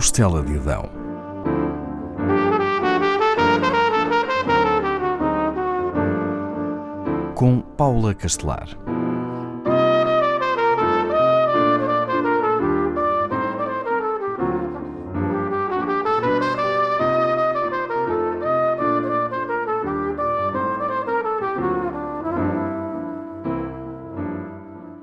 [0.00, 0.88] costela de Adão.
[7.34, 8.66] Com Paula Castelar.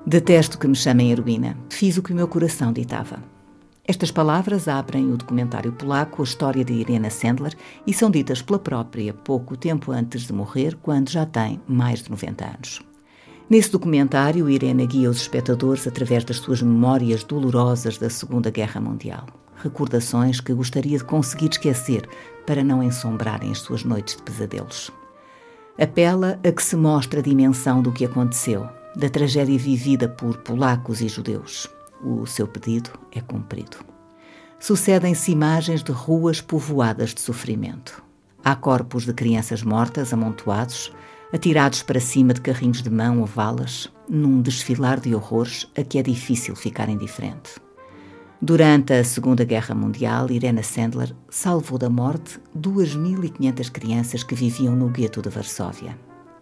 [0.08, 1.56] Detesto que me chamem heroína.
[1.70, 3.37] Fiz o que o meu coração ditava.
[3.90, 7.56] Estas palavras abrem o documentário polaco A História de Irena Sandler
[7.86, 12.12] e são ditas pela própria pouco tempo antes de morrer, quando já tem mais de
[12.12, 12.82] 90 anos.
[13.50, 19.26] Nesse documentário, Irena guia os espectadores através das suas memórias dolorosas da Segunda Guerra Mundial.
[19.56, 22.10] Recordações que gostaria de conseguir esquecer
[22.46, 24.92] para não ensombrarem as suas noites de pesadelos.
[25.80, 31.00] Apela a que se mostre a dimensão do que aconteceu, da tragédia vivida por polacos
[31.00, 31.70] e judeus.
[32.04, 33.78] O seu pedido é cumprido.
[34.60, 38.04] Sucedem-se imagens de ruas povoadas de sofrimento.
[38.44, 40.92] Há corpos de crianças mortas amontoados,
[41.34, 46.00] atirados para cima de carrinhos de mão ou valas, num desfilar de horrores a que
[46.00, 47.60] é difícil ficar indiferente.
[48.42, 54.90] Durante a Segunda Guerra Mundial, Irena Sandler salvou da morte 2.500 crianças que viviam no
[54.90, 55.98] gueto de Varsóvia.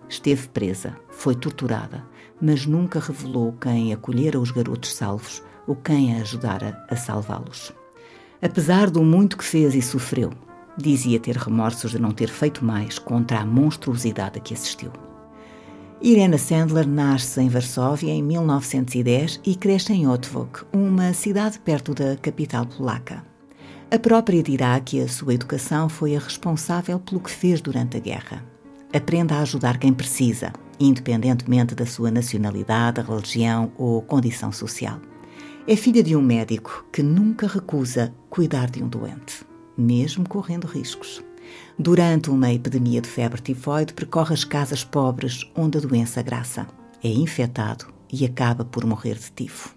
[0.10, 2.06] Esteve presa, foi torturada,
[2.42, 7.74] mas nunca revelou quem acolhera os garotos salvos ou quem a ajudara a salvá-los.
[8.42, 10.32] Apesar do muito que fez e sofreu,
[10.78, 14.92] dizia ter remorsos de não ter feito mais contra a monstruosidade a que assistiu.
[16.02, 22.18] Irena Sandler nasce em Varsóvia em 1910 e cresce em Otwok, uma cidade perto da
[22.18, 23.24] capital polaca.
[23.90, 28.00] A própria dirá que a sua educação foi a responsável pelo que fez durante a
[28.00, 28.44] guerra.
[28.96, 35.02] Aprenda a ajudar quem precisa, independentemente da sua nacionalidade, religião ou condição social.
[35.68, 39.46] É filha de um médico que nunca recusa cuidar de um doente,
[39.78, 41.22] mesmo correndo riscos.
[41.78, 46.66] Durante uma epidemia de febre tifoide, percorre as casas pobres onde a doença graça.
[47.04, 49.76] É infectado e acaba por morrer de tifo.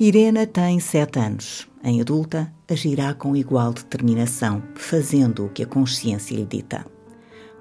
[0.00, 1.68] Irena tem sete anos.
[1.84, 6.86] Em adulta, agirá com igual determinação, fazendo o que a consciência lhe dita.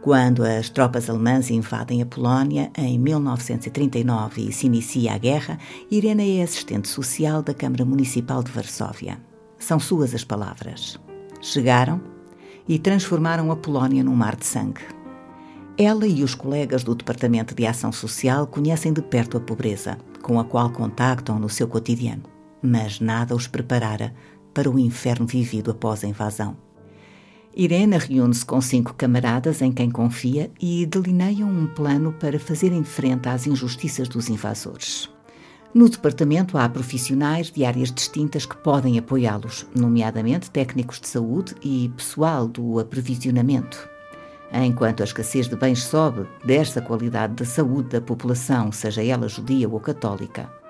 [0.02, 5.60] Quando as tropas alemãs invadem a Polónia em 1939 e se inicia a guerra,
[5.92, 9.20] Irena é assistente social da Câmara Municipal de Varsóvia.
[9.60, 11.00] São suas as palavras.
[11.40, 12.02] Chegaram
[12.68, 14.82] e transformaram a Polónia num mar de sangue.
[15.78, 20.40] Ela e os colegas do Departamento de Ação Social conhecem de perto a pobreza, com
[20.40, 22.24] a qual contactam no seu cotidiano,
[22.60, 24.16] mas nada os preparara
[24.52, 26.58] para o inferno vivido após a invasão.
[27.56, 33.28] Irena reúne-se com cinco camaradas em quem confia e delineiam um plano para fazerem frente
[33.28, 35.10] às injustiças dos invasores.
[35.74, 41.90] No departamento há profissionais de áreas distintas que podem apoiá-los, nomeadamente técnicos de saúde e
[41.96, 43.90] pessoal do aprovisionamento.
[44.54, 49.30] Enquanto a escassez de bens sobe, desce a qualidade da saúde da população, seja ela
[49.30, 50.61] judia ou católica.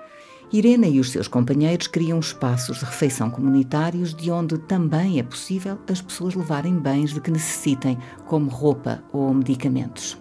[0.52, 5.78] Irena e os seus companheiros criam espaços de refeição comunitários de onde também é possível
[5.88, 7.96] as pessoas levarem bens de que necessitem,
[8.26, 10.20] como roupa ou medicamentos.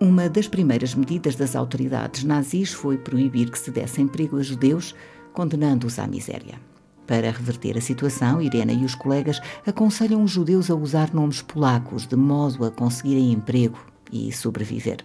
[0.00, 4.94] Uma das primeiras medidas das autoridades nazis foi proibir que se desse emprego a judeus,
[5.34, 6.58] condenando-os à miséria.
[7.06, 12.06] Para reverter a situação, Irena e os colegas aconselham os judeus a usar nomes polacos
[12.06, 13.78] de modo a conseguirem emprego
[14.10, 15.04] e sobreviver.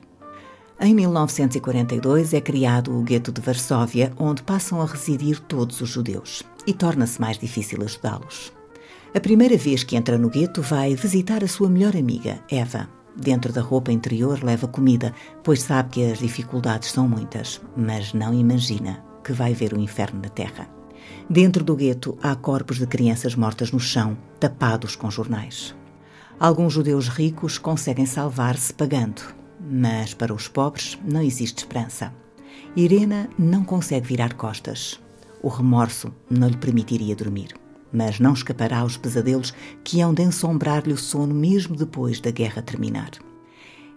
[0.80, 6.44] Em 1942 é criado o gueto de Varsóvia, onde passam a residir todos os judeus,
[6.66, 8.52] e torna-se mais difícil ajudá-los.
[9.16, 12.90] A primeira vez que entra no gueto vai visitar a sua melhor amiga, Eva.
[13.16, 15.14] Dentro da roupa interior leva comida,
[15.44, 20.20] pois sabe que as dificuldades são muitas, mas não imagina que vai ver o inferno
[20.22, 20.68] na terra.
[21.30, 25.76] Dentro do gueto há corpos de crianças mortas no chão, tapados com jornais.
[26.40, 29.22] Alguns judeus ricos conseguem salvar-se pagando,
[29.70, 32.14] mas para os pobres não existe esperança.
[32.76, 35.00] Irena não consegue virar costas.
[35.42, 37.50] O remorso não lhe permitiria dormir,
[37.92, 42.62] mas não escapará aos pesadelos que hão de ensombrar-lhe o sono mesmo depois da guerra
[42.62, 43.12] terminar.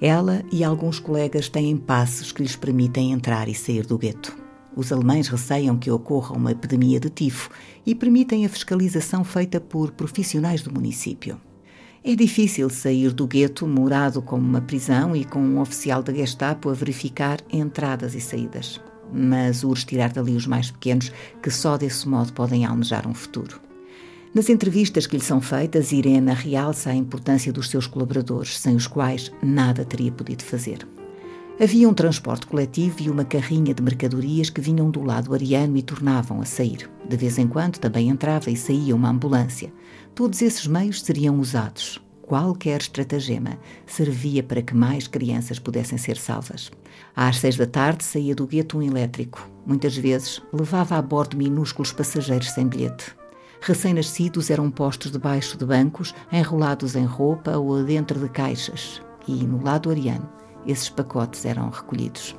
[0.00, 4.36] Ela e alguns colegas têm passos que lhes permitem entrar e sair do gueto.
[4.76, 7.48] Os alemães receiam que ocorra uma epidemia de tifo
[7.86, 11.40] e permitem a fiscalização feita por profissionais do município.
[12.08, 16.70] É difícil sair do gueto morado como uma prisão e com um oficial da Gestapo
[16.70, 18.80] a verificar entradas e saídas.
[19.12, 21.10] Mas urge tirar dali os mais pequenos,
[21.42, 23.60] que só desse modo podem almejar um futuro.
[24.32, 28.86] Nas entrevistas que lhe são feitas, Irena realça a importância dos seus colaboradores, sem os
[28.86, 30.86] quais nada teria podido fazer.
[31.58, 35.82] Havia um transporte coletivo e uma carrinha de mercadorias que vinham do lado ariano e
[35.82, 36.90] tornavam a sair.
[37.08, 39.72] De vez em quando também entrava e saía uma ambulância.
[40.14, 41.98] Todos esses meios seriam usados.
[42.20, 46.70] Qualquer estratagema servia para que mais crianças pudessem ser salvas.
[47.14, 49.48] Às seis da tarde saía do gueto um elétrico.
[49.64, 53.16] Muitas vezes levava a bordo minúsculos passageiros sem bilhete.
[53.62, 59.00] Recém-nascidos eram postos debaixo de bancos, enrolados em roupa ou dentro de caixas.
[59.26, 60.28] E no lado ariano,
[60.66, 62.36] esses pacotes eram recolhidos.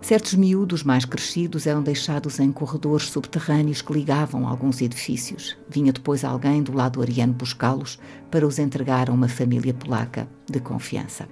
[0.00, 5.56] Certos miúdos mais crescidos eram deixados em corredores subterrâneos que ligavam alguns edifícios.
[5.68, 10.58] Vinha depois alguém do lado ariano buscá-los para os entregar a uma família polaca de
[10.58, 11.28] confiança.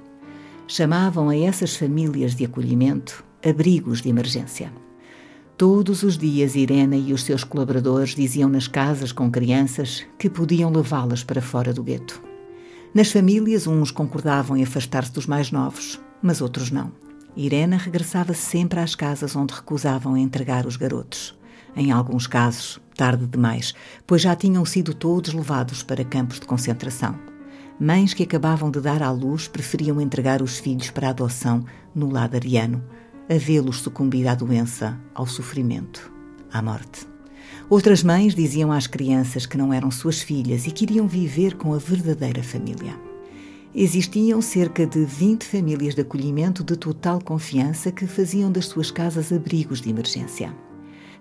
[0.68, 4.72] Chamavam a essas famílias de acolhimento abrigos de emergência.
[5.56, 10.70] Todos os dias, Irena e os seus colaboradores diziam nas casas com crianças que podiam
[10.70, 12.22] levá-las para fora do gueto.
[12.94, 16.92] Nas famílias, uns concordavam em afastar-se dos mais novos, mas outros não.
[17.36, 21.38] Irena regressava sempre às casas onde recusavam entregar os garotos.
[21.76, 23.74] Em alguns casos, tarde demais,
[24.06, 27.14] pois já tinham sido todos levados para campos de concentração.
[27.78, 31.64] Mães que acabavam de dar à luz preferiam entregar os filhos para adoção
[31.94, 32.84] no lado ariano
[33.28, 36.12] a vê-los sucumbir à doença, ao sofrimento,
[36.52, 37.06] à morte.
[37.70, 41.78] Outras mães diziam às crianças que não eram suas filhas e queriam viver com a
[41.78, 43.09] verdadeira família.
[43.74, 49.32] Existiam cerca de 20 famílias de acolhimento de total confiança que faziam das suas casas
[49.32, 50.54] abrigos de emergência.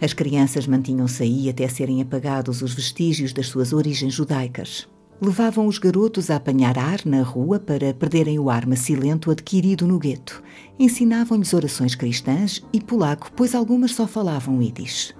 [0.01, 4.87] As crianças mantinham-se aí até serem apagados os vestígios das suas origens judaicas
[5.21, 9.99] levavam os garotos a apanhar ar na rua para perderem o ar macilento adquirido no
[9.99, 10.41] gueto.
[10.77, 15.13] Ensinavam-lhes orações cristãs e polaco, pois algumas só falavam ídis.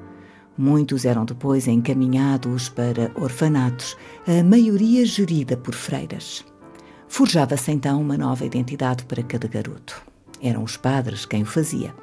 [0.58, 3.96] Muitos eram depois encaminhados para orfanatos,
[4.28, 6.46] a maioria gerida por freiras.
[7.10, 10.02] Forjava-se então uma nova identidade para cada garoto.
[10.42, 11.94] Eram os padres quem o fazia.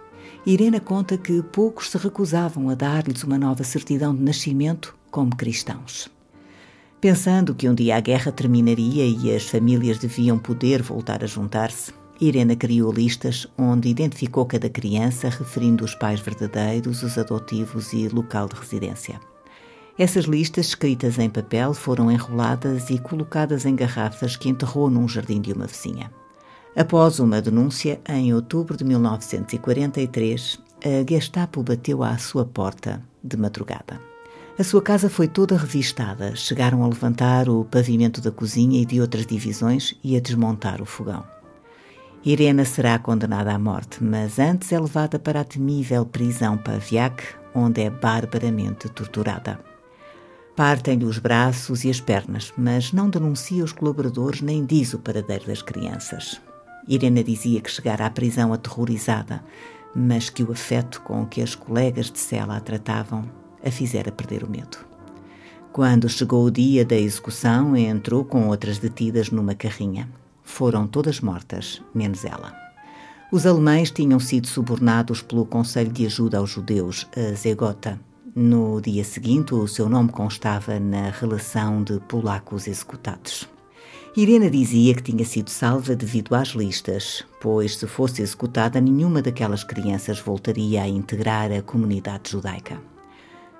[0.44, 6.11] Irena conta que poucos se recusavam a dar-lhes uma nova certidão de nascimento como cristãos.
[7.00, 11.93] Pensando que um dia a guerra terminaria e as famílias deviam poder voltar a juntar-se,
[12.20, 18.49] Irena criou listas onde identificou cada criança, referindo os pais verdadeiros, os adotivos e local
[18.49, 19.20] de residência.
[19.98, 25.40] Essas listas, escritas em papel, foram enroladas e colocadas em garrafas que enterrou num jardim
[25.40, 26.12] de uma vizinha.
[26.76, 33.98] Após uma denúncia, em outubro de 1943, a Gestapo bateu à sua porta de madrugada.
[34.58, 36.37] A sua casa foi toda revistada.
[36.37, 40.87] Chegaram a levantar o pavimento da cozinha e de outras divisões e a desmontar o
[40.87, 41.25] fogão.
[42.22, 47.22] Irena será condenada à morte, mas antes é levada para a temível prisão Paviak,
[47.54, 49.75] onde é barbaramente torturada.
[50.56, 55.47] Partem-lhe os braços e as pernas, mas não denuncia os colaboradores nem diz o paradeiro
[55.47, 56.41] das crianças.
[56.88, 59.44] Irena dizia que chegara à prisão aterrorizada,
[59.94, 63.29] mas que o afeto com que as colegas de cela a tratavam
[63.62, 64.79] a fizera perder o medo.
[65.75, 70.08] Quando chegou o dia da execução, entrou com outras detidas numa carrinha.
[70.43, 72.55] Foram todas mortas, menos ela.
[73.31, 78.00] Os alemães tinham sido subornados pelo Conselho de Ajuda aos Judeus, a Zegota.
[78.38, 83.48] No dia seguinte, o seu nome constava na relação de polacos executados.
[84.14, 89.64] Irena dizia que tinha sido salva devido às listas, pois se fosse executada, nenhuma daquelas
[89.64, 92.78] crianças voltaria a integrar a comunidade judaica.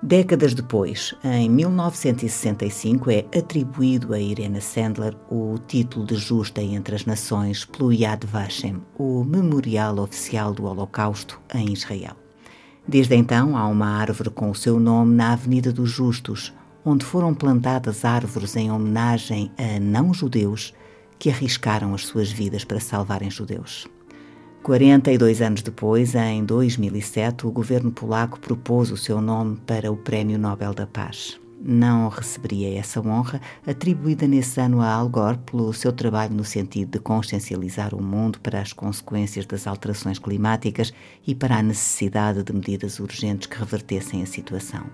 [0.03, 7.07] Décadas depois, em 1965, é atribuído a Irena Sandler o título de Justa entre as
[7.07, 12.26] Nações pelo Yad Vashem, o memorial oficial do Holocausto em Israel.
[12.89, 16.53] Desde então, há uma árvore com o seu nome na Avenida dos Justos,
[16.85, 20.73] onde foram plantadas árvores em homenagem a não-judeus
[21.19, 23.89] que arriscaram as suas vidas para salvarem judeus.
[24.63, 30.39] 42 anos depois, em 2007, o governo polaco propôs o seu nome para o Prémio
[30.39, 31.41] Nobel da Paz.
[31.69, 36.93] Não receberia essa honra, atribuída nesse ano a Al Gore pelo seu trabalho no sentido
[36.93, 40.93] de consciencializar o mundo para as consequências das alterações climáticas
[41.27, 44.87] e para a necessidade de medidas urgentes que revertessem a situação.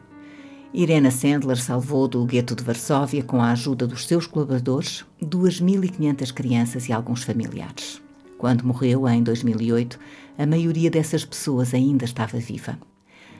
[0.72, 6.88] Irena Sandler salvou do gueto de Varsóvia, com a ajuda dos seus colaboradores, 2.500 crianças
[6.88, 8.00] e alguns familiares.
[8.38, 9.98] Quando morreu, em 2008,
[10.38, 12.78] a maioria dessas pessoas ainda estava viva.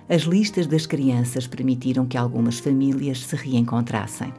[0.09, 4.33] As listas das crianças permitiram que algumas famílias se reencontrassem.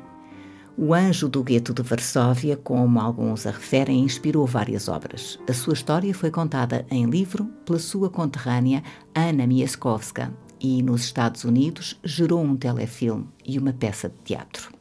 [0.76, 5.40] O Anjo do Gueto de Varsóvia, como alguns a referem, inspirou várias obras.
[5.48, 8.82] A sua história foi contada em livro pela sua conterrânea
[9.14, 14.73] Anna Mieskowska e, nos Estados Unidos, gerou um telefilme e uma peça de teatro.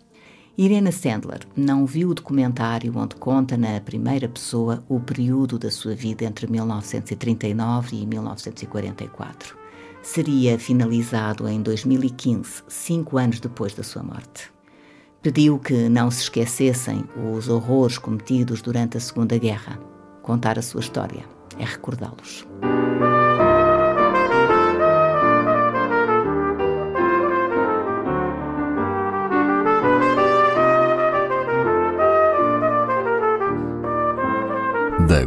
[0.56, 5.94] Irena Sandler não viu o documentário onde conta na primeira pessoa o período da sua
[5.94, 9.56] vida entre 1939 e 1944.
[10.02, 14.52] Seria finalizado em 2015, cinco anos depois da sua morte.
[15.22, 17.04] Pediu que não se esquecessem
[17.34, 19.78] os horrores cometidos durante a Segunda Guerra.
[20.20, 21.24] Contar a sua história
[21.58, 22.46] é recordá-los.